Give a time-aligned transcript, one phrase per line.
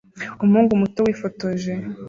[0.43, 1.73] Umuhungu muto wifotoje